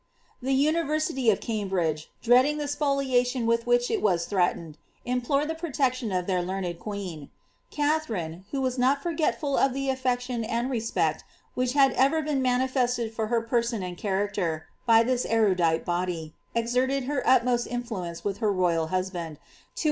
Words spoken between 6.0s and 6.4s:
of